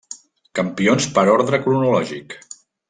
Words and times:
Campions 0.59 1.07
per 1.19 1.27
ordre 1.37 1.63
cronològic. 1.67 2.39